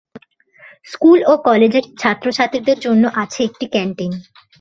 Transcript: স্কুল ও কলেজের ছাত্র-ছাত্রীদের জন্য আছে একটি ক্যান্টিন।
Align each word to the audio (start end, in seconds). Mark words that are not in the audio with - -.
স্কুল 0.87 1.19
ও 1.27 1.43
কলেজের 1.47 1.85
ছাত্র-ছাত্রীদের 2.01 2.77
জন্য 2.79 3.03
আছে 3.15 3.39
একটি 3.49 3.65
ক্যান্টিন। 3.73 4.11